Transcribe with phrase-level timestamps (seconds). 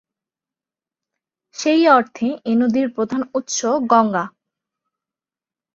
[1.55, 3.59] সেই অর্থে এ নদীর প্রধান উৎস
[3.91, 4.25] গঙ্গা।